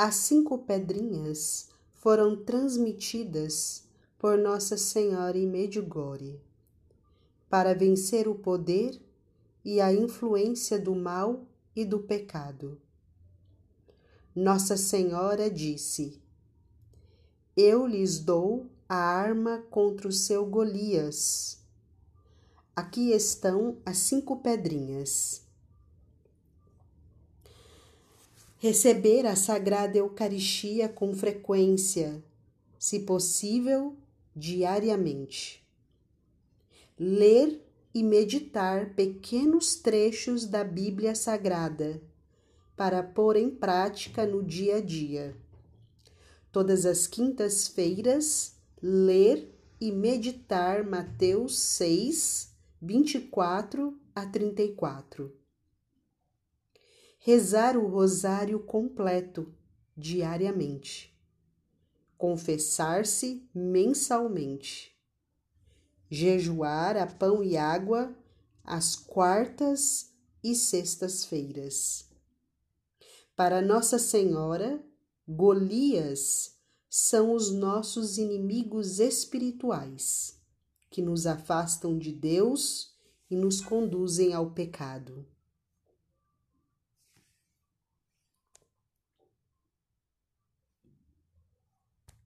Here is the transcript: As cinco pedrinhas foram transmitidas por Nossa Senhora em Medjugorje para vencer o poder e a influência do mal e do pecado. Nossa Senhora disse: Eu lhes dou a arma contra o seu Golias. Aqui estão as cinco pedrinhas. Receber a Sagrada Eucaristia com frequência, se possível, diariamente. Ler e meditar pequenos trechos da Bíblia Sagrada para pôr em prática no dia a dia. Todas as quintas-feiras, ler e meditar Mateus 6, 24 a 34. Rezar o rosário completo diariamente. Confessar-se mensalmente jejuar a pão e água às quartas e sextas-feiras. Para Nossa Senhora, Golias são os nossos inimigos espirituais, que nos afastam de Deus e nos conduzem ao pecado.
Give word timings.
As 0.00 0.14
cinco 0.14 0.58
pedrinhas 0.58 1.70
foram 1.92 2.36
transmitidas 2.44 3.82
por 4.16 4.38
Nossa 4.38 4.76
Senhora 4.76 5.36
em 5.36 5.44
Medjugorje 5.44 6.40
para 7.50 7.74
vencer 7.74 8.28
o 8.28 8.36
poder 8.36 8.96
e 9.64 9.80
a 9.80 9.92
influência 9.92 10.78
do 10.78 10.94
mal 10.94 11.44
e 11.74 11.84
do 11.84 11.98
pecado. 11.98 12.80
Nossa 14.32 14.76
Senhora 14.76 15.50
disse: 15.50 16.22
Eu 17.56 17.84
lhes 17.84 18.20
dou 18.20 18.70
a 18.88 18.94
arma 18.94 19.64
contra 19.68 20.06
o 20.06 20.12
seu 20.12 20.46
Golias. 20.46 21.58
Aqui 22.76 23.10
estão 23.10 23.78
as 23.84 23.96
cinco 23.96 24.36
pedrinhas. 24.36 25.47
Receber 28.60 29.24
a 29.24 29.36
Sagrada 29.36 29.98
Eucaristia 29.98 30.88
com 30.88 31.14
frequência, 31.14 32.20
se 32.76 32.98
possível, 32.98 33.96
diariamente. 34.34 35.64
Ler 36.98 37.64
e 37.94 38.02
meditar 38.02 38.94
pequenos 38.96 39.76
trechos 39.76 40.44
da 40.44 40.64
Bíblia 40.64 41.14
Sagrada 41.14 42.02
para 42.76 43.00
pôr 43.00 43.36
em 43.36 43.48
prática 43.48 44.26
no 44.26 44.42
dia 44.42 44.78
a 44.78 44.80
dia. 44.80 45.36
Todas 46.50 46.84
as 46.84 47.06
quintas-feiras, 47.06 48.56
ler 48.82 49.54
e 49.80 49.92
meditar 49.92 50.84
Mateus 50.84 51.56
6, 51.60 52.52
24 52.82 53.96
a 54.12 54.26
34. 54.26 55.32
Rezar 57.18 57.76
o 57.76 57.86
rosário 57.86 58.60
completo 58.60 59.52
diariamente. 59.96 61.14
Confessar-se 62.16 63.48
mensalmente 63.54 64.98
jejuar 66.10 66.96
a 66.96 67.06
pão 67.06 67.42
e 67.42 67.56
água 67.56 68.14
às 68.64 68.96
quartas 68.96 70.10
e 70.42 70.54
sextas-feiras. 70.54 72.08
Para 73.36 73.60
Nossa 73.60 73.98
Senhora, 73.98 74.82
Golias 75.26 76.56
são 76.88 77.34
os 77.34 77.52
nossos 77.52 78.16
inimigos 78.16 78.98
espirituais, 78.98 80.40
que 80.90 81.02
nos 81.02 81.26
afastam 81.26 81.98
de 81.98 82.10
Deus 82.10 82.96
e 83.30 83.36
nos 83.36 83.60
conduzem 83.60 84.32
ao 84.32 84.50
pecado. 84.50 85.26